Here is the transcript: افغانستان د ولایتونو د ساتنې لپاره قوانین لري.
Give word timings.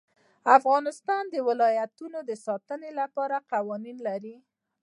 افغانستان 0.57 1.23
د 1.29 1.35
ولایتونو 1.47 2.19
د 2.29 2.31
ساتنې 2.45 2.89
لپاره 2.99 3.35
قوانین 3.51 3.97
لري. 4.07 4.35